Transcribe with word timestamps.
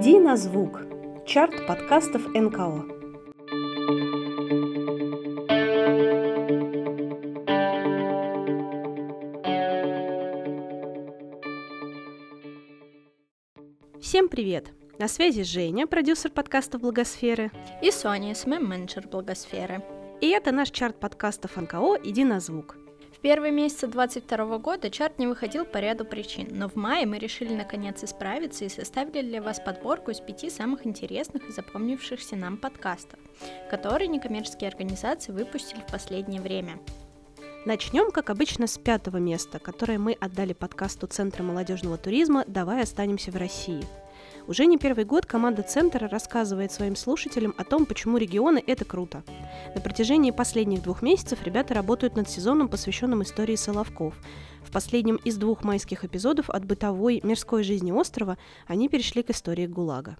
Иди 0.00 0.20
на 0.20 0.36
звук. 0.36 0.80
Чарт 1.26 1.66
подкастов 1.66 2.28
НКО. 2.28 2.84
Всем 14.00 14.28
привет! 14.28 14.70
На 15.00 15.08
связи 15.08 15.42
Женя, 15.42 15.88
продюсер 15.88 16.30
подкастов 16.30 16.82
Благосферы. 16.82 17.50
И 17.82 17.90
Соня, 17.90 18.34
СММ-менеджер 18.34 19.08
Благосферы. 19.08 19.82
И 20.20 20.28
это 20.28 20.52
наш 20.52 20.70
чарт 20.70 21.00
подкастов 21.00 21.56
НКО 21.56 21.98
«Иди 22.04 22.22
на 22.22 22.38
звук». 22.38 22.76
Первые 23.20 23.50
месяцы 23.50 23.88
2022 23.88 24.58
года 24.58 24.90
чарт 24.90 25.18
не 25.18 25.26
выходил 25.26 25.64
по 25.64 25.78
ряду 25.78 26.04
причин, 26.04 26.46
но 26.52 26.68
в 26.68 26.76
мае 26.76 27.04
мы 27.04 27.18
решили 27.18 27.52
наконец 27.52 28.04
исправиться 28.04 28.64
и 28.64 28.68
составили 28.68 29.22
для 29.22 29.42
вас 29.42 29.58
подборку 29.58 30.12
из 30.12 30.20
пяти 30.20 30.50
самых 30.50 30.86
интересных 30.86 31.48
и 31.48 31.52
запомнившихся 31.52 32.36
нам 32.36 32.56
подкастов, 32.56 33.18
которые 33.70 34.06
некоммерческие 34.06 34.68
организации 34.68 35.32
выпустили 35.32 35.80
в 35.80 35.90
последнее 35.90 36.40
время. 36.40 36.78
Начнем, 37.64 38.12
как 38.12 38.30
обычно, 38.30 38.68
с 38.68 38.78
пятого 38.78 39.16
места, 39.16 39.58
которое 39.58 39.98
мы 39.98 40.12
отдали 40.12 40.52
подкасту 40.52 41.08
Центра 41.08 41.42
молодежного 41.42 41.98
туризма 41.98 42.44
«Давай 42.46 42.82
останемся 42.82 43.32
в 43.32 43.36
России». 43.36 43.84
Уже 44.48 44.64
не 44.64 44.78
первый 44.78 45.04
год 45.04 45.26
команда 45.26 45.62
Центра 45.62 46.08
рассказывает 46.08 46.72
своим 46.72 46.96
слушателям 46.96 47.54
о 47.58 47.64
том, 47.64 47.84
почему 47.84 48.16
регионы– 48.16 48.64
это 48.66 48.86
круто. 48.86 49.22
На 49.74 49.82
протяжении 49.82 50.30
последних 50.30 50.82
двух 50.82 51.02
месяцев 51.02 51.42
ребята 51.44 51.74
работают 51.74 52.16
над 52.16 52.30
сезоном, 52.30 52.68
посвященным 52.68 53.22
истории 53.22 53.56
Соловков. 53.56 54.14
В 54.62 54.70
последнем 54.70 55.16
из 55.16 55.36
двух 55.36 55.64
майских 55.64 56.02
эпизодов 56.02 56.48
от 56.48 56.64
бытовой 56.64 57.20
мирской 57.22 57.62
жизни 57.62 57.92
острова 57.92 58.38
они 58.66 58.88
перешли 58.88 59.22
к 59.22 59.28
истории 59.28 59.66
ГУЛАГа. 59.66 60.16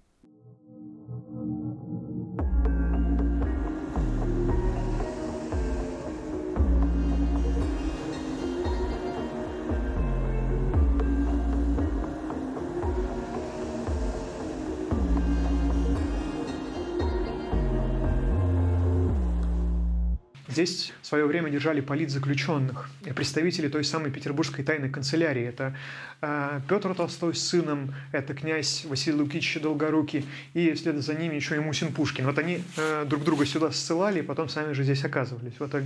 Здесь 20.59 20.91
в 21.01 21.07
свое 21.07 21.25
время 21.25 21.49
держали 21.49 21.79
политзаключенных, 21.79 22.89
представители 23.15 23.69
той 23.69 23.85
самой 23.85 24.11
петербургской 24.11 24.65
тайной 24.65 24.89
канцелярии. 24.89 25.45
Это 25.45 25.73
э, 26.21 26.59
Петр 26.67 26.93
Толстой 26.93 27.33
с 27.33 27.47
сыном, 27.47 27.93
это 28.11 28.33
князь 28.33 28.83
Василий 28.83 29.15
Лукич 29.15 29.57
Долгорукий, 29.61 30.25
и 30.53 30.73
вслед 30.73 31.01
за 31.01 31.13
ними 31.13 31.35
еще 31.35 31.55
и 31.55 31.59
Мусин 31.59 31.93
Пушкин. 31.93 32.25
Вот 32.25 32.37
они 32.39 32.61
э, 32.75 33.05
друг 33.07 33.23
друга 33.23 33.45
сюда 33.45 33.71
ссылали, 33.71 34.19
и 34.19 34.21
потом 34.21 34.49
сами 34.49 34.73
же 34.73 34.83
здесь 34.83 35.05
оказывались. 35.05 35.53
Вот 35.59 35.71
так, 35.71 35.83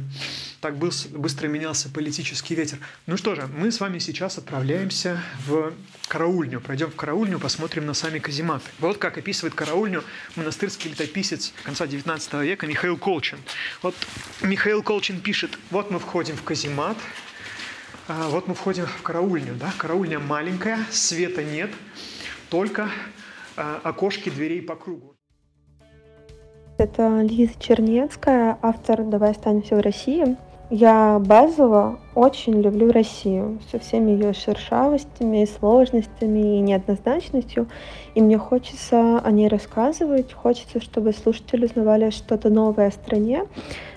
так 0.60 0.76
был, 0.76 0.92
быстро 1.12 1.48
менялся 1.48 1.90
политический 1.90 2.56
ветер. 2.56 2.80
Ну 3.06 3.16
что 3.16 3.36
же, 3.36 3.46
мы 3.56 3.72
с 3.72 3.80
вами 3.80 4.00
сейчас 4.00 4.40
отправляемся 4.40 5.22
в 5.46 5.74
караульню. 6.08 6.62
Пройдем 6.62 6.90
в 6.90 6.96
караульню, 6.96 7.38
посмотрим 7.38 7.86
на 7.86 7.94
сами 7.94 8.18
казематы. 8.18 8.66
Вот 8.80 8.98
как 8.98 9.20
описывает 9.20 9.54
караульню 9.54 10.04
монастырский 10.36 10.90
летописец 10.90 11.54
конца 11.64 11.86
19 11.86 12.34
века 12.42 12.66
Михаил 12.66 12.98
Колчин. 12.98 13.38
Вот 13.84 13.96
Михаил 14.42 14.63
Михаил 14.64 14.82
Колчин 14.82 15.20
пишет, 15.20 15.60
вот 15.72 15.92
мы 15.92 16.00
входим 16.00 16.38
в 16.38 16.44
каземат, 16.44 16.96
а, 18.08 18.30
вот 18.30 18.48
мы 18.48 18.54
входим 18.54 18.86
в 18.86 19.02
караульню, 19.02 19.56
да, 19.56 19.74
караульня 19.78 20.20
маленькая, 20.20 20.80
света 20.90 21.44
нет, 21.44 21.70
только 22.50 22.88
а, 23.58 23.82
окошки 23.84 24.30
дверей 24.30 24.62
по 24.62 24.78
кругу. 24.78 25.16
Это 26.78 27.24
Лиза 27.24 27.60
Чернецкая, 27.60 28.58
автор 28.62 29.04
«Давай 29.04 29.32
останемся 29.32 29.76
в 29.76 29.82
России». 29.82 30.38
Я 30.70 31.20
базово 31.20 32.00
очень 32.16 32.62
люблю 32.62 32.92
Россию 32.92 33.60
со 33.70 33.80
всеми 33.80 34.12
ее 34.12 34.34
шершавостями, 34.34 35.46
сложностями 35.46 36.58
и 36.58 36.62
неоднозначностью. 36.62 37.68
И 38.16 38.22
мне 38.22 38.38
хочется 38.38 39.20
о 39.20 39.30
ней 39.30 39.50
рассказывать, 39.50 40.32
хочется, 40.32 40.82
чтобы 40.82 41.12
слушатели 41.12 41.66
узнавали 41.66 42.10
что-то 42.12 42.50
новое 42.50 42.88
о 42.88 42.92
стране, 42.92 43.44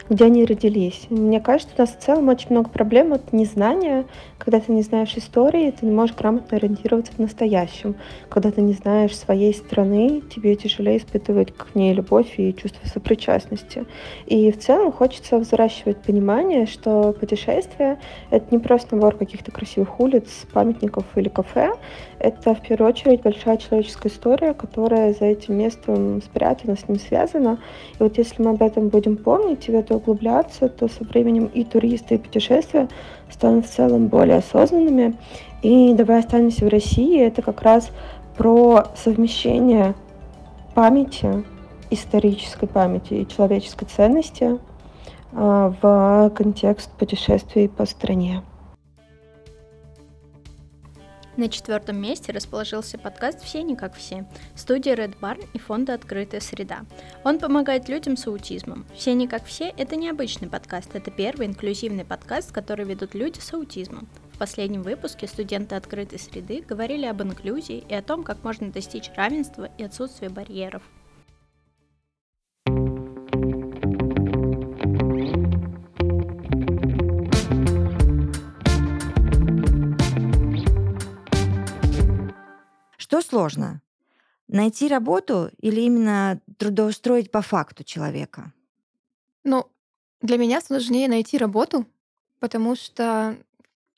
где 0.09 0.27
они 0.27 0.45
родились. 0.45 1.07
Мне 1.11 1.41
кажется, 1.41 1.75
у 1.77 1.81
нас 1.81 1.91
в 1.91 1.99
целом 1.99 2.29
очень 2.29 2.49
много 2.51 2.69
проблем 2.69 3.13
от 3.13 3.33
незнания. 3.33 4.05
Когда 4.39 4.61
ты 4.61 4.73
не 4.73 4.83
знаешь 4.83 5.17
истории, 5.17 5.71
ты 5.71 5.87
не 5.87 5.93
можешь 5.93 6.15
грамотно 6.15 6.57
ориентироваться 6.57 7.13
в 7.13 7.19
настоящем. 7.19 7.97
Когда 8.29 8.51
ты 8.51 8.61
не 8.61 8.75
знаешь 8.75 9.17
своей 9.17 9.53
страны, 9.55 10.23
тебе 10.33 10.55
тяжелее 10.55 10.99
испытывать 10.99 11.53
к 11.53 11.75
ней 11.75 11.93
любовь 11.93 12.35
и 12.39 12.55
чувство 12.55 12.87
сопричастности. 12.89 13.87
И 14.27 14.51
в 14.53 14.59
целом 14.59 14.93
хочется 14.93 15.39
взращивать 15.39 15.99
понимание, 15.99 16.67
что 16.67 17.13
путешествие— 17.13 17.99
это 18.31 18.47
не 18.51 18.59
просто 18.59 18.95
набор 18.95 19.17
каких-то 19.17 19.51
красивых 19.51 19.99
улиц, 19.99 20.47
памятников 20.53 21.05
или 21.17 21.29
кафе. 21.29 21.73
Это 22.19 22.55
в 22.55 22.61
первую 22.63 22.91
очередь 22.91 23.23
большая 23.23 23.57
человеческая 23.57 24.09
история, 24.09 24.55
которая 24.55 25.13
за 25.13 25.27
этим 25.27 25.57
местом 25.57 26.23
спрятана, 26.23 26.77
с 26.77 26.89
ним 26.89 26.99
связана. 26.99 27.59
И 27.99 28.03
вот 28.03 28.17
если 28.19 28.43
мы 28.43 28.51
об 28.51 28.63
этом 28.63 28.89
будем 28.89 29.17
помнить 29.17 29.67
в 29.67 29.75
это 29.75 29.96
углубляться, 29.97 30.69
то 30.69 30.89
со 30.89 31.05
временем 31.05 31.47
и 31.47 31.65
туристы, 31.65 32.15
и 32.15 32.19
путешествия 32.19 32.89
станут 33.31 33.67
в 33.67 33.71
целом 33.71 34.09
более 34.09 34.39
осознанными. 34.39 35.17
И 35.63 35.95
«Давай 35.95 36.21
останемся 36.21 36.65
в 36.65 36.69
России»— 36.69 37.21
это 37.27 37.43
как 37.43 37.63
раз 37.63 37.91
про 38.37 38.85
совмещение 38.95 39.95
памяти, 40.75 41.45
исторической 41.91 42.67
памяти 42.67 43.15
и 43.15 43.29
человеческой 43.29 43.87
ценности 43.87 44.59
а, 45.33 45.73
в 45.81 46.31
контекст 46.37 46.91
путешествий 46.93 47.69
по 47.69 47.87
стране. 47.87 48.43
На 51.37 51.51
четвертом 51.51 52.01
месте 52.01 52.33
расположился 52.33 52.97
подкаст 52.97 53.43
«Все 53.43 53.63
не 53.63 53.77
как 53.77 53.95
все» 53.95 54.27
студии 54.55 54.93
Red 54.93 55.19
Barn 55.21 55.47
и 55.53 55.59
фонда 55.59 55.93
«Открытая 55.93 56.41
среда». 56.41 56.87
Он 57.25 57.39
помогает 57.39 57.91
людям 57.91 58.17
с 58.17 58.27
аутизмом. 58.27 58.87
«Все 58.95 59.13
не 59.13 59.29
как 59.29 59.45
все»— 59.45 59.69
это 59.77 59.97
необычный 59.97 60.49
подкаст, 60.49 60.95
это 60.95 61.11
первый 61.11 61.47
инклюзивный 61.47 62.07
подкаст, 62.07 62.53
который 62.53 62.87
ведут 62.87 63.15
люди 63.15 63.39
с 63.39 63.53
аутизмом. 63.53 64.09
В 64.33 64.39
последнем 64.39 64.83
выпуске 64.83 65.27
студенты 65.27 65.75
«Открытой 65.75 66.19
среды» 66.19 66.63
говорили 66.63 67.05
об 67.05 67.23
инклюзии 67.23 67.85
и 67.87 67.95
о 67.95 68.01
том, 68.01 68.25
как 68.25 68.43
можно 68.43 68.73
достичь 68.73 69.11
равенства 69.15 69.69
и 69.77 69.85
отсутствия 69.85 70.31
барьеров. 70.31 70.83
Сложно? 83.27 83.83
Найти 84.49 84.89
работу 84.89 85.51
или 85.59 85.81
именно 85.81 86.41
трудоустроить 86.59 87.31
по 87.31 87.43
факту 87.43 87.85
человека? 87.85 88.53
Ну, 89.45 89.67
для 90.21 90.39
меня 90.39 90.61
сложнее 90.61 91.09
найти 91.09 91.37
работу, 91.39 91.87
потому 92.39 92.77
что 92.77 93.37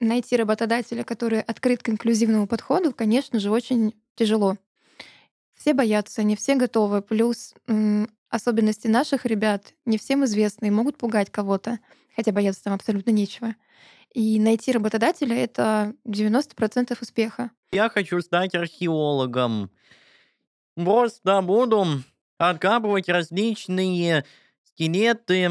найти 0.01 0.37
работодателя, 0.37 1.05
который 1.05 1.41
открыт 1.41 1.83
к 1.83 1.89
инклюзивному 1.89 2.47
подходу, 2.47 2.93
конечно 2.93 3.41
же, 3.41 3.51
очень 3.51 3.95
тяжело. 4.15 4.57
Все 5.55 5.75
боятся, 5.75 6.23
не 6.23 6.37
все 6.37 6.55
готовы. 6.55 7.03
Плюс 7.03 7.55
особенности 8.31 8.87
наших 8.87 9.27
ребят 9.27 9.75
не 9.87 9.99
всем 9.99 10.25
известны 10.25 10.67
и 10.67 10.71
могут 10.71 10.99
пугать 10.99 11.31
кого-то, 11.31 11.79
хотя 12.15 12.33
бояться 12.33 12.65
там 12.65 12.75
абсолютно 12.75 13.11
нечего. 13.11 13.55
И 14.15 14.41
найти 14.41 14.73
работодателя— 14.73 15.37
это 15.37 15.95
90% 16.05 16.97
успеха. 17.01 17.51
Я 17.73 17.91
хочу 17.91 18.21
стать 18.21 18.55
археологом. 18.55 19.71
Просто 20.75 21.43
буду 21.43 21.87
откапывать 22.39 23.09
различные 23.09 24.25
скелеты 24.65 25.51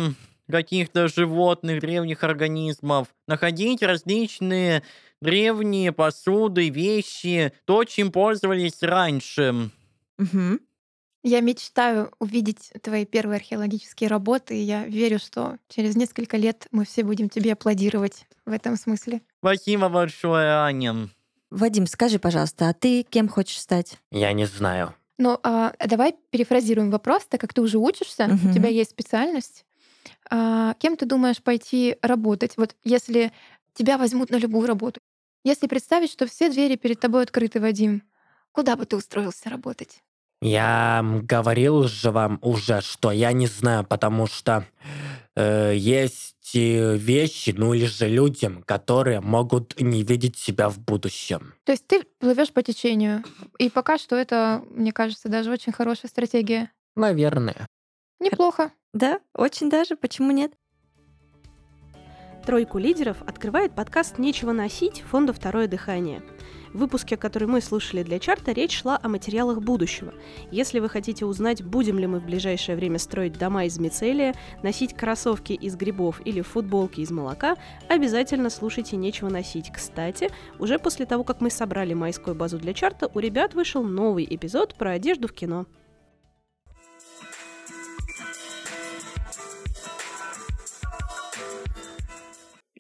каких-то 0.50 1.08
животных, 1.10 1.82
древних 1.82 2.24
организмов, 2.24 3.10
находить 3.28 3.84
различные 3.84 4.84
древние 5.22 5.92
посуды, 5.92 6.70
вещи, 6.70 7.52
то, 7.66 7.84
чем 7.84 8.12
пользовались 8.12 8.82
раньше. 8.82 9.70
Угу. 10.18 10.60
Я 11.24 11.42
мечтаю 11.42 12.12
увидеть 12.20 12.72
твои 12.82 13.06
первые 13.06 13.38
археологические 13.38 14.10
работы, 14.10 14.56
и 14.58 14.64
я 14.64 14.86
верю, 14.86 15.20
что 15.20 15.58
через 15.68 15.96
несколько 15.98 16.38
лет 16.38 16.68
мы 16.72 16.86
все 16.86 17.04
будем 17.04 17.28
тебе 17.28 17.54
аплодировать 17.54 18.26
в 18.46 18.52
этом 18.52 18.78
смысле. 18.78 19.22
Спасибо 19.40 19.90
большое, 19.90 20.52
Аня. 20.52 21.10
Вадим, 21.50 21.88
скажи, 21.88 22.20
пожалуйста, 22.20 22.70
а 22.70 22.74
ты 22.74 23.04
кем 23.04 23.30
хочешь 23.30 23.60
стать? 23.60 23.98
Я 24.12 24.34
не 24.34 24.46
знаю. 24.46 24.94
Ну, 25.18 25.40
а, 25.44 25.74
давай 25.86 26.16
перефразируем 26.30 26.92
вопрос, 26.92 27.26
так 27.26 27.42
как 27.42 27.54
ты 27.54 27.62
уже 27.62 27.78
учишься, 27.78 28.26
угу. 28.26 28.50
у 28.50 28.54
тебя 28.54 28.70
есть 28.70 28.92
специальность. 28.92 29.66
А, 30.30 30.76
кем 30.76 30.96
ты 30.96 31.06
думаешь 31.06 31.42
пойти 31.42 31.98
работать? 32.02 32.54
Вот 32.58 32.76
если 32.84 33.32
тебя 33.74 33.98
возьмут 33.98 34.30
на 34.30 34.36
любую 34.36 34.68
работу, 34.68 35.00
если 35.44 35.68
представить, 35.68 36.12
что 36.12 36.28
все 36.28 36.50
двери 36.50 36.76
перед 36.76 37.00
тобой 37.00 37.24
открыты, 37.24 37.60
Вадим, 37.60 38.04
куда 38.52 38.76
бы 38.76 38.86
ты 38.86 38.96
устроился 38.98 39.50
работать? 39.50 40.02
Я 40.42 41.04
говорил 41.24 41.88
же 41.88 42.12
вам 42.12 42.38
уже, 42.42 42.82
что 42.82 43.12
я 43.12 43.32
не 43.32 43.48
знаю, 43.48 43.84
потому 43.86 44.28
что 44.28 44.66
э, 45.36 45.74
есть 45.76 46.37
э, 46.56 46.96
вещи, 46.98 47.54
ну 47.56 47.74
или 47.74 47.86
же 47.86 48.08
людям, 48.08 48.64
которые 48.64 49.22
могут 49.22 49.80
не 49.80 50.04
видеть 50.04 50.38
себя 50.38 50.70
в 50.70 50.80
будущем. 50.80 51.54
То 51.64 51.72
есть 51.72 51.88
ты 51.88 52.04
плывешь 52.20 52.52
по 52.52 52.64
течению. 52.64 53.24
И 53.58 53.70
пока 53.70 53.98
что 53.98 54.16
это, 54.16 54.64
мне 54.70 54.92
кажется, 54.92 55.30
даже 55.30 55.52
очень 55.52 55.72
хорошая 55.72 56.10
стратегия. 56.10 56.72
Наверное. 56.96 57.68
Неплохо. 58.20 58.72
Да, 58.94 59.20
очень 59.34 59.70
даже. 59.70 59.96
Почему 59.96 60.32
нет? 60.32 60.54
Тройку 62.46 62.78
лидеров 62.78 63.18
открывает 63.28 63.76
подкаст 63.76 64.18
«Нечего 64.18 64.54
носить» 64.54 65.02
фонда 65.02 65.34
«Второе 65.34 65.68
дыхание». 65.68 66.24
В 66.78 66.82
выпуске, 66.82 67.18
который 67.18 67.48
мы 67.48 67.60
слушали 67.60 68.04
для 68.04 68.20
чарта, 68.20 68.52
речь 68.52 68.82
шла 68.82 69.00
о 69.02 69.08
материалах 69.08 69.62
будущего. 69.62 70.14
Если 70.52 70.78
вы 70.78 70.90
хотите 70.90 71.26
узнать, 71.26 71.64
будем 71.64 71.98
ли 71.98 72.06
мы 72.06 72.20
в 72.20 72.26
ближайшее 72.26 72.76
время 72.76 73.00
строить 73.00 73.34
дома 73.34 73.66
из 73.66 73.80
мицелия, 73.80 74.36
носить 74.62 74.96
кроссовки 74.96 75.54
из 75.54 75.76
грибов 75.76 76.22
или 76.24 76.42
футболки 76.42 77.02
из 77.02 77.10
молока, 77.10 77.56
обязательно 77.90 78.52
слушайте 78.52 78.96
«Нечего 78.96 79.28
носить». 79.28 79.72
Кстати, 79.74 80.30
уже 80.60 80.78
после 80.78 81.08
того, 81.08 81.24
как 81.24 81.42
мы 81.42 81.50
собрали 81.50 81.96
майскую 81.96 82.36
базу 82.36 82.60
для 82.60 82.76
чарта, 82.76 83.10
у 83.12 83.18
ребят 83.18 83.56
вышел 83.56 83.84
новый 83.84 84.28
эпизод 84.30 84.76
про 84.76 84.92
одежду 84.92 85.28
в 85.28 85.34
кино. 85.34 85.66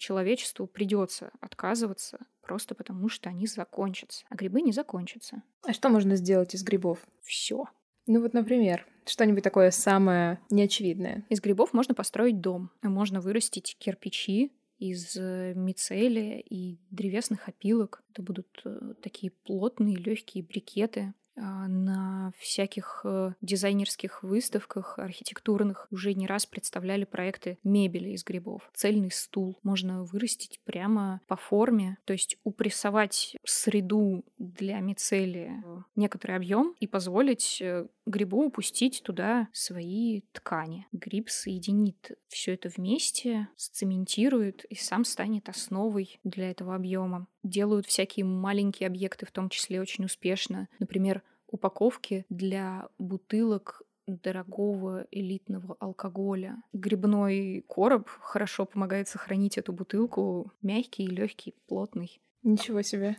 человечеству 0.07 0.67
придется 0.67 1.31
отказываться 1.41 2.19
просто 2.47 2.75
потому, 2.75 3.09
что 3.09 3.29
они 3.29 3.45
закончатся. 3.45 4.25
А 4.29 4.35
грибы 4.35 4.61
не 4.61 4.71
закончатся. 4.71 5.43
А 5.67 5.73
что 5.73 5.89
можно 5.89 6.15
сделать 6.15 6.55
из 6.55 6.63
грибов? 6.63 7.05
Все. 7.21 7.65
Ну 8.05 8.21
вот, 8.21 8.33
например, 8.33 8.87
что-нибудь 9.05 9.43
такое 9.43 9.69
самое 9.71 10.39
неочевидное. 10.49 11.25
Из 11.29 11.41
грибов 11.41 11.73
можно 11.73 11.93
построить 11.93 12.39
дом. 12.39 12.71
Можно 12.81 13.19
вырастить 13.19 13.75
кирпичи 13.77 14.53
из 14.79 15.17
э, 15.17 15.53
мицелия 15.55 16.39
и 16.39 16.77
древесных 16.89 17.49
опилок. 17.49 18.01
Это 18.11 18.21
будут 18.21 18.61
э, 18.63 18.93
такие 19.01 19.31
плотные, 19.31 19.97
легкие 19.97 20.43
брикеты. 20.43 21.13
А, 21.37 21.67
на 21.67 22.31
всяких 22.39 23.01
э, 23.03 23.33
дизайнерских 23.41 24.23
выставках 24.23 24.97
архитектурных 24.97 25.87
уже 25.91 26.13
не 26.13 26.25
раз 26.25 26.45
представляли 26.45 27.05
проекты 27.05 27.59
мебели 27.63 28.09
из 28.09 28.23
грибов. 28.23 28.69
Цельный 28.73 29.11
стул 29.11 29.57
можно 29.63 30.03
вырастить 30.03 30.59
прямо 30.65 31.21
по 31.27 31.35
форме, 31.35 31.97
то 32.05 32.13
есть 32.13 32.37
упрессовать 32.43 33.35
среду 33.43 34.25
для 34.39 34.79
мицелия 34.79 35.63
некоторый 35.95 36.35
объем 36.35 36.75
и 36.79 36.87
позволить 36.87 37.61
э, 37.61 37.87
грибу 38.07 38.45
упустить 38.45 39.03
туда 39.03 39.47
свои 39.53 40.21
ткани. 40.31 40.87
Гриб 40.91 41.29
соединит 41.29 42.11
все 42.27 42.53
это 42.55 42.69
вместе, 42.69 43.47
сцементирует 43.55 44.65
и 44.65 44.75
сам 44.75 45.05
станет 45.05 45.49
основой 45.49 46.19
для 46.23 46.49
этого 46.49 46.75
объема. 46.75 47.27
Делают 47.47 47.85
всякие 47.85 48.25
маленькие 48.25 48.87
объекты, 48.87 49.25
в 49.25 49.31
том 49.31 49.49
числе 49.49 49.79
очень 49.79 50.03
успешно. 50.05 50.67
Например, 50.79 51.23
упаковки 51.47 52.25
для 52.29 52.89
бутылок 52.97 53.83
дорогого 54.05 55.05
элитного 55.11 55.75
алкоголя. 55.79 56.57
Грибной 56.73 57.63
короб 57.67 58.09
хорошо 58.09 58.65
помогает 58.65 59.07
сохранить 59.07 59.57
эту 59.57 59.73
бутылку 59.73 60.51
мягкий, 60.61 61.07
легкий, 61.07 61.55
плотный. 61.67 62.19
Ничего 62.43 62.81
себе. 62.81 63.17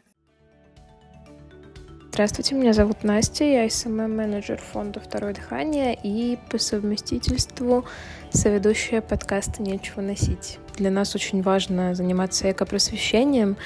Здравствуйте, 2.18 2.56
меня 2.56 2.72
зовут 2.72 3.04
Настя, 3.04 3.44
я 3.44 3.70
СММ-менеджер 3.70 4.58
фонда 4.72 4.98
«Второе 4.98 5.34
дыхание» 5.34 5.96
и 6.02 6.36
по 6.50 6.58
совместительству 6.58 7.84
соведущая 8.32 9.00
подкаста 9.02 9.62
«Нечего 9.62 10.00
носить». 10.00 10.58
Для 10.76 10.90
нас 10.90 11.14
очень 11.14 11.42
важно 11.42 11.94
заниматься 11.94 12.50
экопросвещением, 12.50 13.56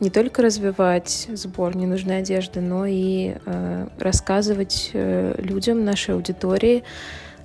не 0.00 0.08
только 0.08 0.40
развивать 0.40 1.28
сбор 1.34 1.76
ненужной 1.76 2.20
одежды, 2.20 2.62
но 2.62 2.86
и 2.86 3.34
э, 3.44 3.88
рассказывать 3.98 4.92
э, 4.94 5.34
людям, 5.36 5.84
нашей 5.84 6.14
аудитории, 6.14 6.84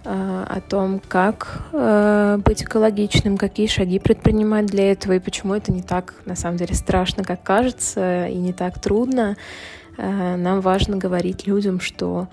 э, 0.06 0.46
о 0.48 0.62
том, 0.62 1.02
как 1.06 1.64
э, 1.74 2.38
быть 2.38 2.64
экологичным, 2.64 3.38
какие 3.38 3.68
шаги 3.68 4.00
предпринимать 4.00 4.68
для 4.68 4.94
этого 4.94 5.12
и 5.12 5.20
почему 5.20 5.56
это 5.56 5.74
не 5.74 5.82
так, 5.82 6.14
на 6.26 6.38
самом 6.38 6.56
деле, 6.56 6.74
страшно, 6.74 7.26
как 7.26 7.44
кажется, 7.44 8.28
и 8.28 8.36
не 8.36 8.54
так 8.54 8.80
трудно. 8.80 9.36
Э, 9.98 10.36
нам 10.36 10.62
важно 10.62 10.98
говорить 10.98 11.48
людям, 11.48 11.80
что 11.80 12.28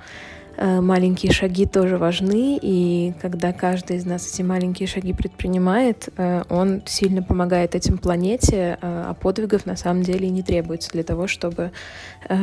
э, 0.56 0.80
маленькие 0.80 1.32
шаги 1.32 1.66
тоже 1.66 1.98
важны, 1.98 2.58
и 2.60 3.12
когда 3.20 3.52
каждый 3.52 3.96
из 3.96 4.06
нас 4.06 4.32
эти 4.32 4.42
маленькие 4.42 4.86
шаги 4.86 5.12
предпринимает, 5.12 6.08
э, 6.16 6.42
он 6.48 6.82
сильно 6.86 7.22
помогает 7.22 7.74
этим 7.74 7.98
планете, 7.98 8.78
а 8.80 9.14
подвигов 9.14 9.66
на 9.66 9.76
самом 9.76 10.02
деле 10.02 10.28
не 10.28 10.42
требуется 10.42 10.90
для 10.90 11.02
того, 11.02 11.26
чтобы 11.26 11.72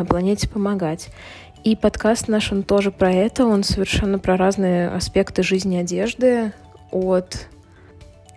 планете 0.07 0.47
помогать. 0.47 1.09
И 1.63 1.75
подкаст 1.75 2.27
наш, 2.27 2.51
он 2.51 2.63
тоже 2.63 2.91
про 2.91 3.11
это, 3.11 3.45
он 3.45 3.63
совершенно 3.63 4.19
про 4.19 4.37
разные 4.37 4.89
аспекты 4.89 5.43
жизни 5.43 5.77
одежды, 5.77 6.53
от 6.91 7.47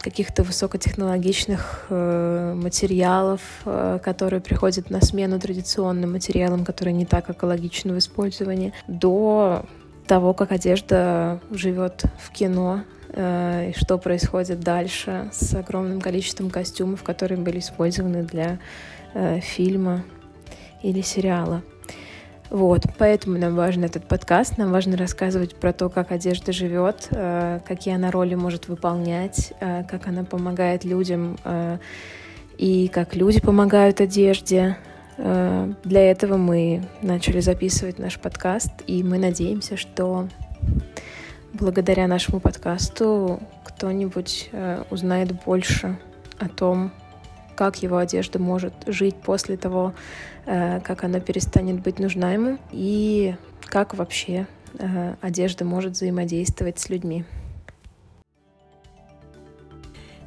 каких-то 0.00 0.42
высокотехнологичных 0.42 1.86
э, 1.90 2.54
материалов, 2.56 3.40
э, 3.64 3.98
которые 4.02 4.40
приходят 4.40 4.90
на 4.90 5.00
смену 5.00 5.38
традиционным 5.38 6.12
материалам, 6.12 6.64
которые 6.64 6.94
не 6.94 7.06
так 7.06 7.30
экологичны 7.30 7.92
в 7.92 7.98
использовании, 7.98 8.72
до 8.88 9.66
того, 10.06 10.34
как 10.34 10.52
одежда 10.52 11.40
живет 11.50 12.04
в 12.18 12.30
кино 12.32 12.82
э, 13.08 13.70
и 13.70 13.78
что 13.78 13.98
происходит 13.98 14.60
дальше 14.60 15.28
с 15.32 15.54
огромным 15.54 16.00
количеством 16.00 16.50
костюмов, 16.50 17.02
которые 17.02 17.38
были 17.38 17.58
использованы 17.58 18.22
для 18.22 18.58
э, 19.14 19.40
фильма 19.40 20.02
или 20.82 21.02
сериала. 21.02 21.62
Вот, 22.50 22.82
поэтому 22.98 23.38
нам 23.38 23.54
важен 23.54 23.84
этот 23.84 24.06
подкаст, 24.06 24.58
нам 24.58 24.72
важно 24.72 24.96
рассказывать 24.96 25.54
про 25.54 25.72
то, 25.72 25.88
как 25.88 26.10
одежда 26.10 26.50
живет, 26.50 27.06
э, 27.12 27.60
какие 27.64 27.94
она 27.94 28.10
роли 28.10 28.34
может 28.34 28.66
выполнять, 28.66 29.52
э, 29.60 29.84
как 29.84 30.08
она 30.08 30.24
помогает 30.24 30.84
людям 30.84 31.38
э, 31.44 31.78
и 32.58 32.88
как 32.88 33.14
люди 33.14 33.40
помогают 33.40 34.00
одежде. 34.00 34.76
Для 35.16 36.10
этого 36.10 36.38
мы 36.38 36.82
начали 37.02 37.40
записывать 37.40 37.98
наш 37.98 38.18
подкаст, 38.18 38.72
и 38.86 39.02
мы 39.02 39.18
надеемся, 39.18 39.76
что 39.76 40.28
благодаря 41.52 42.06
нашему 42.06 42.40
подкасту 42.40 43.38
кто-нибудь 43.64 44.50
узнает 44.88 45.44
больше 45.44 45.98
о 46.38 46.48
том, 46.48 46.90
как 47.60 47.82
его 47.82 47.98
одежда 47.98 48.38
может 48.38 48.72
жить 48.86 49.16
после 49.16 49.58
того, 49.58 49.92
Э, 50.46 50.80
как 50.80 51.04
она 51.04 51.20
перестанет 51.20 51.80
быть 51.80 51.98
нужна 51.98 52.32
ему 52.32 52.58
и 52.72 53.36
как 53.66 53.94
вообще 53.94 54.46
э, 54.78 55.14
одежда 55.20 55.64
может 55.64 55.92
взаимодействовать 55.92 56.78
с 56.78 56.88
людьми. 56.88 57.24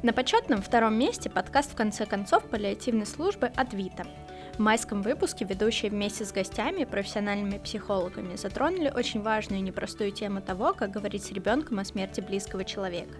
На 0.02 0.12
почетном 0.12 0.62
втором 0.62 0.98
месте 0.98 1.28
подкаст 1.28 1.72
в 1.72 1.74
конце 1.74 2.06
концов 2.06 2.44
паллиативной 2.44 3.06
службы 3.06 3.46
от 3.46 3.74
Вита. 3.74 4.04
В 4.54 4.60
майском 4.60 5.02
выпуске 5.02 5.44
ведущие 5.44 5.90
вместе 5.90 6.24
с 6.24 6.30
гостями 6.30 6.82
и 6.82 6.84
профессиональными 6.84 7.58
психологами 7.58 8.36
затронули 8.36 8.88
очень 8.94 9.20
важную 9.20 9.58
и 9.58 9.64
непростую 9.64 10.12
тему 10.12 10.40
того, 10.40 10.74
как 10.74 10.92
говорить 10.92 11.24
с 11.24 11.32
ребенком 11.32 11.80
о 11.80 11.84
смерти 11.84 12.20
близкого 12.20 12.64
человека. 12.64 13.16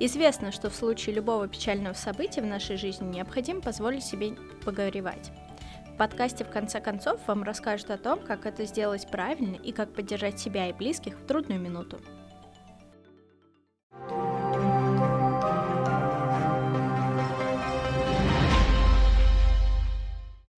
Известно, 0.00 0.50
что 0.50 0.70
в 0.70 0.74
случае 0.74 1.14
любого 1.14 1.46
печального 1.46 1.94
события 1.94 2.42
в 2.42 2.46
нашей 2.46 2.76
жизни 2.76 3.06
необходимо 3.06 3.60
позволить 3.60 4.02
себе 4.02 4.34
погоревать. 4.64 5.30
В 5.94 5.96
подкасте 5.96 6.44
в 6.44 6.50
конце 6.50 6.80
концов 6.80 7.20
вам 7.28 7.44
расскажут 7.44 7.90
о 7.90 7.96
том, 7.96 8.18
как 8.18 8.44
это 8.44 8.64
сделать 8.64 9.06
правильно 9.08 9.54
и 9.54 9.70
как 9.70 9.94
поддержать 9.94 10.40
себя 10.40 10.68
и 10.68 10.72
близких 10.72 11.14
в 11.14 11.24
трудную 11.24 11.60
минуту. 11.60 12.00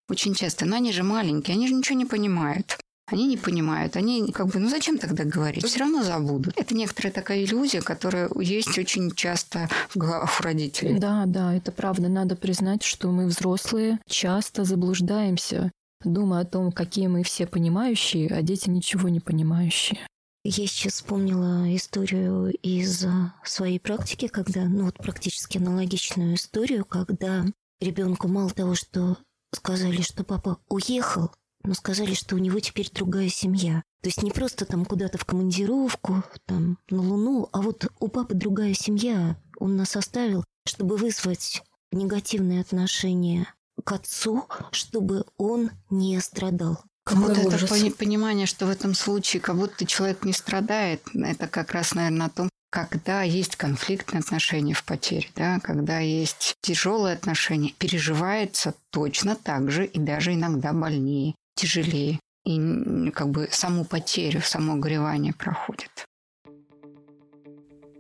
Очень 0.09 0.35
часто, 0.35 0.67
но 0.67 0.77
они 0.77 0.93
же 0.93 1.03
маленькие, 1.03 1.55
они 1.55 1.69
же 1.69 1.75
ничего 1.75 1.99
не 1.99 2.05
понимают. 2.05 2.79
Они 3.09 3.29
не 3.29 3.37
понимают, 3.37 3.95
они 3.95 4.33
как 4.33 4.49
бы, 4.49 4.59
ну 4.59 4.69
зачем 4.69 4.99
тогда 4.99 5.23
говорить? 5.23 5.65
Все 5.65 5.79
равно 5.79 6.03
забудут. 6.03 6.55
Это 6.57 6.75
некоторая 6.75 7.13
такая 7.13 7.45
иллюзия, 7.45 7.81
которая 7.81 8.29
есть 8.41 8.77
очень 8.77 9.13
часто 9.13 9.69
в 9.91 9.97
головах 9.97 10.41
у 10.41 10.43
родителей. 10.43 10.99
Да, 10.99 11.23
да, 11.27 11.55
это 11.55 11.71
правда. 11.71 12.09
Надо 12.09 12.35
признать, 12.35 12.83
что 12.83 13.13
мы 13.13 13.27
взрослые 13.27 14.01
часто 14.09 14.65
заблуждаемся, 14.65 15.71
думая 16.03 16.43
о 16.43 16.45
том, 16.45 16.73
какие 16.73 17.07
мы 17.07 17.23
все 17.23 17.47
понимающие, 17.47 18.29
а 18.29 18.43
дети 18.43 18.69
ничего 18.71 19.09
не 19.09 19.21
понимающие. 19.21 20.01
Я 20.43 20.67
сейчас 20.67 20.95
вспомнила 20.95 21.65
историю 21.77 22.53
из 22.63 23.05
своей 23.45 23.79
практики, 23.79 24.27
когда, 24.27 24.65
ну 24.65 24.85
вот 24.85 24.97
практически 24.97 25.59
аналогичную 25.59 26.35
историю, 26.35 26.85
когда 26.85 27.45
ребенку 27.81 28.27
мало 28.27 28.51
того, 28.51 28.75
что 28.75 29.17
сказали, 29.53 30.03
что 30.03 30.25
папа 30.25 30.59
уехал, 30.69 31.31
но 31.63 31.75
сказали, 31.75 32.15
что 32.15 32.37
у 32.37 32.39
него 32.39 32.61
теперь 32.61 32.91
другая 32.93 33.29
семья. 33.29 33.83
То 34.03 34.09
есть 34.09 34.23
не 34.23 34.31
просто 34.31 34.65
там 34.67 34.85
куда-то 34.85 35.19
в 35.19 35.25
командировку, 35.25 36.23
там 36.45 36.79
на 36.91 37.03
Луну, 37.03 37.49
а 37.53 37.61
вот 37.61 37.87
у 37.99 38.09
папы 38.09 38.35
другая 38.35 38.75
семья, 38.75 39.37
он 39.59 39.77
нас 39.77 39.97
оставил, 39.97 40.45
чтобы 40.67 40.97
вызвать 40.97 41.63
негативные 41.93 42.61
отношения 42.61 43.49
к 43.85 43.93
отцу, 43.93 44.47
чтобы 44.71 45.25
он 45.37 45.71
не 45.91 46.21
страдал. 46.21 46.83
Как 47.05 47.19
будто 47.19 47.41
это 47.41 47.67
пони- 47.67 47.91
понимание, 47.91 48.47
что 48.47 48.67
в 48.67 48.71
этом 48.71 48.95
случае 48.95 49.41
как 49.41 49.57
будто 49.57 49.87
человек 49.87 50.25
не 50.25 50.33
страдает, 50.33 51.03
это 51.15 51.47
как 51.47 51.73
раз, 51.73 51.95
наверное, 51.95 52.27
о 52.27 52.31
том, 52.31 52.49
когда 52.77 53.23
есть 53.23 53.57
конфликтные 53.57 54.21
отношения 54.21 54.75
в 54.75 54.85
потере, 54.85 55.27
да, 55.35 55.61
когда 55.61 55.99
есть 56.01 56.57
тяжелые 56.61 57.15
отношения, 57.15 57.73
переживается 57.79 58.75
точно 58.91 59.35
так 59.35 59.71
же 59.71 59.87
и 59.87 59.99
даже 59.99 60.35
иногда 60.35 60.75
больнее, 60.75 61.35
тяжелее. 61.55 62.21
И 62.45 63.11
как 63.13 63.31
бы 63.31 63.49
саму 63.51 63.87
потерю, 63.87 64.43
само 64.43 64.77
горевание 64.77 65.33
проходит. 65.33 66.05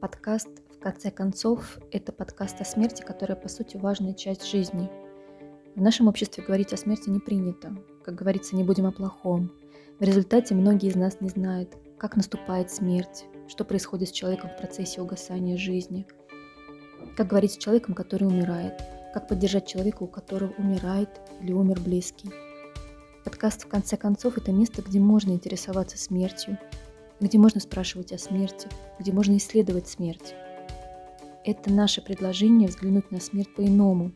Подкаст, 0.02 0.50
в 0.78 0.78
конце 0.82 1.10
концов, 1.10 1.78
это 1.90 2.12
подкаст 2.12 2.60
о 2.60 2.66
смерти, 2.66 3.00
которая, 3.00 3.36
по 3.36 3.48
сути, 3.48 3.78
важная 3.78 4.12
часть 4.12 4.46
жизни. 4.46 4.90
В 5.74 5.80
нашем 5.80 6.06
обществе 6.06 6.44
говорить 6.44 6.74
о 6.74 6.76
смерти 6.76 7.08
не 7.08 7.20
принято. 7.20 7.74
Как 8.04 8.14
говорится, 8.14 8.54
не 8.54 8.62
будем 8.62 8.84
о 8.84 8.92
плохом. 8.92 9.50
В 9.98 10.02
результате 10.02 10.54
многие 10.54 10.90
из 10.90 10.96
нас 10.96 11.22
не 11.22 11.30
знают, 11.30 11.74
как 11.98 12.14
наступает 12.14 12.70
смерть, 12.70 13.24
что 13.48 13.64
происходит 13.64 14.08
с 14.08 14.12
человеком 14.12 14.50
в 14.50 14.56
процессе 14.56 15.00
угасания 15.00 15.56
жизни, 15.56 16.06
как 17.16 17.28
говорить 17.28 17.52
с 17.52 17.58
человеком, 17.58 17.94
который 17.94 18.28
умирает, 18.28 18.80
как 19.14 19.28
поддержать 19.28 19.66
человека, 19.66 20.02
у 20.02 20.06
которого 20.06 20.52
умирает 20.58 21.08
или 21.40 21.52
умер 21.52 21.80
близкий. 21.80 22.30
Подкаст, 23.24 23.64
в 23.64 23.68
конце 23.68 23.96
концов, 23.96 24.36
это 24.38 24.52
место, 24.52 24.82
где 24.82 25.00
можно 25.00 25.32
интересоваться 25.32 25.98
смертью, 25.98 26.58
где 27.20 27.38
можно 27.38 27.60
спрашивать 27.60 28.12
о 28.12 28.18
смерти, 28.18 28.68
где 28.98 29.12
можно 29.12 29.36
исследовать 29.36 29.88
смерть. 29.88 30.34
Это 31.44 31.72
наше 31.72 32.02
предложение 32.02 32.68
взглянуть 32.68 33.10
на 33.10 33.20
смерть 33.20 33.54
по-иному, 33.54 34.12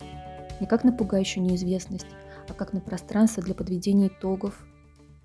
не 0.61 0.67
как 0.67 0.85
на 0.85 0.93
пугающую 0.93 1.43
неизвестность, 1.43 2.07
а 2.49 2.55
как 2.55 2.73
на 2.73 2.81
пространство 2.81 3.43
для 3.43 3.55
подведения 3.55 4.09
итогов, 4.09 4.67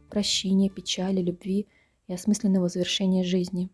прощения, 0.10 0.70
печали, 0.70 1.22
любви 1.22 1.68
и 2.08 2.14
осмысленного 2.14 2.70
завершения 2.70 3.24
жизни. 3.24 3.70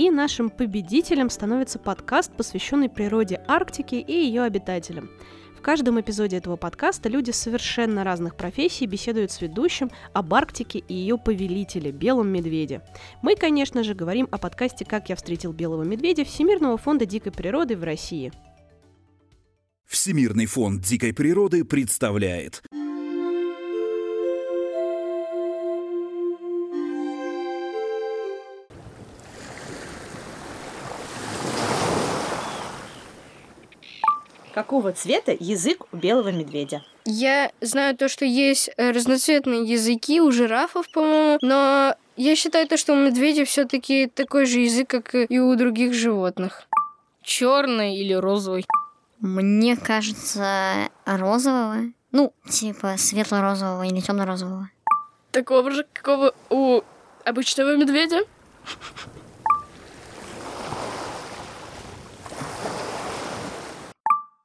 И 0.00 0.08
нашим 0.08 0.48
победителем 0.48 1.28
становится 1.28 1.78
подкаст, 1.78 2.34
посвященный 2.34 2.88
природе 2.88 3.38
Арктики 3.46 3.96
и 3.96 4.12
ее 4.14 4.44
обитателям. 4.44 5.10
В 5.54 5.60
каждом 5.60 6.00
эпизоде 6.00 6.38
этого 6.38 6.56
подкаста 6.56 7.10
люди 7.10 7.32
совершенно 7.32 8.02
разных 8.02 8.34
профессий 8.34 8.86
беседуют 8.86 9.30
с 9.30 9.42
ведущим 9.42 9.90
об 10.14 10.32
Арктике 10.32 10.78
и 10.78 10.94
ее 10.94 11.18
повелителе, 11.18 11.92
Белом 11.92 12.28
Медведе. 12.28 12.80
Мы, 13.20 13.36
конечно 13.36 13.84
же, 13.84 13.94
говорим 13.94 14.26
о 14.30 14.38
подкасте 14.38 14.86
«Как 14.86 15.10
я 15.10 15.16
встретил 15.16 15.52
Белого 15.52 15.82
Медведя» 15.82 16.24
Всемирного 16.24 16.78
фонда 16.78 17.04
дикой 17.04 17.32
природы 17.32 17.76
в 17.76 17.84
России. 17.84 18.32
Всемирный 19.84 20.46
фонд 20.46 20.80
дикой 20.80 21.12
природы 21.12 21.62
представляет 21.62 22.62
Какого 34.54 34.92
цвета 34.92 35.36
язык 35.38 35.84
у 35.92 35.96
белого 35.96 36.32
медведя? 36.32 36.82
Я 37.04 37.52
знаю 37.60 37.96
то, 37.96 38.08
что 38.08 38.24
есть 38.24 38.70
э, 38.76 38.90
разноцветные 38.90 39.64
языки 39.64 40.20
у 40.20 40.30
жирафов, 40.32 40.90
по-моему, 40.92 41.38
но 41.40 41.94
я 42.16 42.36
считаю 42.36 42.66
то, 42.66 42.76
что 42.76 42.92
у 42.92 42.96
медведя 42.96 43.44
все-таки 43.44 44.06
такой 44.06 44.46
же 44.46 44.60
язык, 44.60 44.88
как 44.88 45.14
и 45.14 45.38
у 45.38 45.54
других 45.54 45.94
животных. 45.94 46.66
Черный 47.22 47.96
или 47.96 48.12
розовый? 48.12 48.66
Мне 49.20 49.76
кажется, 49.76 50.88
розового. 51.04 51.92
Ну, 52.10 52.32
типа 52.48 52.96
светло-розового 52.98 53.84
или 53.84 54.00
темно-розового. 54.00 54.68
Такого 55.30 55.70
же, 55.70 55.86
какого 55.92 56.34
у 56.48 56.80
обычного 57.24 57.76
медведя? 57.76 58.20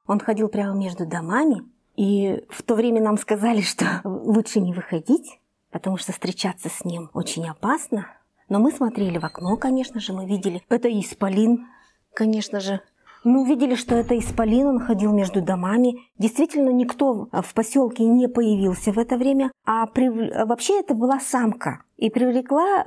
Он 0.06 0.20
ходил 0.20 0.48
прямо 0.48 0.74
между 0.74 1.06
домами, 1.06 1.62
и 1.96 2.44
в 2.48 2.62
то 2.62 2.74
время 2.74 3.00
нам 3.00 3.18
сказали, 3.18 3.60
что 3.60 4.00
лучше 4.04 4.60
не 4.60 4.72
выходить, 4.72 5.40
потому 5.70 5.96
что 5.96 6.12
встречаться 6.12 6.68
с 6.68 6.84
ним 6.84 7.10
очень 7.14 7.48
опасно. 7.48 8.06
Но 8.48 8.60
мы 8.60 8.70
смотрели 8.70 9.18
в 9.18 9.24
окно, 9.24 9.56
конечно 9.56 9.98
же, 9.98 10.12
мы 10.12 10.26
видели. 10.26 10.62
Это 10.68 10.88
исполин, 10.88 11.66
конечно 12.14 12.60
же. 12.60 12.80
Мы 13.24 13.42
увидели, 13.42 13.74
что 13.74 13.96
это 13.96 14.16
исполин, 14.16 14.68
он 14.68 14.78
ходил 14.78 15.12
между 15.12 15.42
домами. 15.42 15.98
Действительно, 16.16 16.70
никто 16.70 17.28
в 17.32 17.54
поселке 17.54 18.04
не 18.04 18.28
появился 18.28 18.92
в 18.92 18.98
это 18.98 19.16
время, 19.16 19.50
а 19.64 19.86
прив... 19.86 20.14
вообще 20.46 20.78
это 20.78 20.94
была 20.94 21.18
самка. 21.18 21.82
И 21.96 22.08
привлекла 22.08 22.84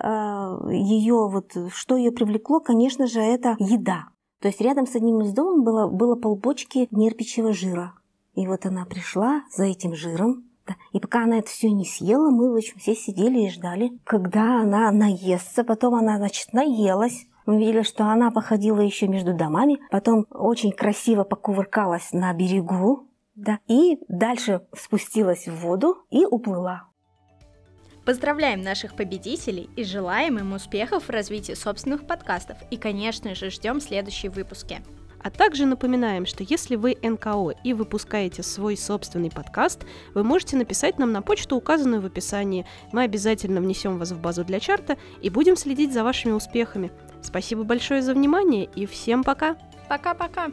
э, 0.67 0.73
ее, 0.73 1.27
вот 1.27 1.57
что 1.73 1.97
ее 1.97 2.13
привлекло, 2.13 2.61
конечно 2.61 3.05
же, 3.05 3.19
это 3.19 3.57
еда. 3.59 4.05
То 4.41 4.47
есть 4.47 4.61
рядом 4.61 4.87
с 4.87 4.95
одним 4.95 5.21
из 5.21 5.33
домов 5.33 5.63
было, 5.63 5.87
было 5.87 6.15
полбочки 6.15 6.87
нерпичьего 6.91 7.53
жира. 7.53 7.93
И 8.35 8.47
вот 8.47 8.65
она 8.65 8.85
пришла 8.85 9.43
за 9.51 9.65
этим 9.65 9.95
жиром, 9.95 10.45
да, 10.65 10.75
и 10.93 10.99
пока 10.99 11.23
она 11.23 11.39
это 11.39 11.49
все 11.49 11.71
не 11.71 11.85
съела, 11.85 12.29
мы, 12.29 12.53
в 12.53 12.55
общем, 12.55 12.77
все 12.77 12.95
сидели 12.95 13.41
и 13.41 13.49
ждали, 13.49 13.91
когда 14.03 14.61
она 14.61 14.91
наестся. 14.91 15.63
Потом 15.63 15.95
она, 15.95 16.17
значит, 16.17 16.53
наелась. 16.53 17.25
Мы 17.45 17.57
видели, 17.57 17.81
что 17.81 18.05
она 18.05 18.29
походила 18.29 18.79
еще 18.79 19.07
между 19.07 19.33
домами, 19.33 19.79
потом 19.89 20.27
очень 20.29 20.71
красиво 20.71 21.23
покувыркалась 21.23 22.11
на 22.13 22.31
берегу, 22.33 23.07
да, 23.33 23.59
и 23.67 23.97
дальше 24.07 24.61
спустилась 24.77 25.47
в 25.47 25.55
воду 25.61 25.97
и 26.11 26.25
уплыла. 26.25 26.89
Поздравляем 28.09 28.63
наших 28.63 28.95
победителей 28.95 29.69
и 29.75 29.83
желаем 29.83 30.39
им 30.39 30.53
успехов 30.53 31.03
в 31.03 31.09
развитии 31.11 31.53
собственных 31.53 32.07
подкастов. 32.07 32.57
И, 32.71 32.77
конечно 32.77 33.35
же, 33.35 33.51
ждем 33.51 33.79
следующие 33.79 34.31
выпуски. 34.31 34.81
А 35.21 35.29
также 35.29 35.67
напоминаем, 35.67 36.25
что 36.25 36.43
если 36.43 36.75
вы 36.75 36.97
НКО 37.03 37.51
и 37.63 37.73
выпускаете 37.73 38.41
свой 38.41 38.77
собственный 38.77 39.29
подкаст, 39.29 39.85
вы 40.15 40.23
можете 40.23 40.57
написать 40.57 40.97
нам 40.97 41.11
на 41.11 41.21
почту, 41.21 41.55
указанную 41.55 42.01
в 42.01 42.07
описании. 42.07 42.65
Мы 42.91 43.03
обязательно 43.03 43.61
внесем 43.61 43.99
вас 43.99 44.09
в 44.11 44.19
базу 44.19 44.43
для 44.43 44.59
чарта 44.59 44.97
и 45.21 45.29
будем 45.29 45.55
следить 45.55 45.93
за 45.93 46.03
вашими 46.03 46.31
успехами. 46.31 46.91
Спасибо 47.21 47.61
большое 47.61 48.01
за 48.01 48.15
внимание 48.15 48.67
и 48.73 48.87
всем 48.87 49.23
пока! 49.23 49.55
Пока-пока! 49.87 50.47